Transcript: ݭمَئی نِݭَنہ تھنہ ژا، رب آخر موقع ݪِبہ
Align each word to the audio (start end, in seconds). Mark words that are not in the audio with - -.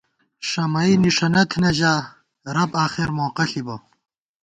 ݭمَئی 0.47 0.93
نِݭَنہ 1.03 1.43
تھنہ 1.49 1.71
ژا، 1.77 1.93
رب 2.55 2.71
آخر 2.85 3.07
موقع 3.17 3.45
ݪِبہ 3.51 3.75